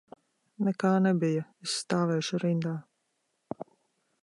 Nekā 0.67 0.91
nebija, 1.07 1.43
es 1.67 1.77
stāvēšu 1.83 2.41
rindā. 2.47 2.75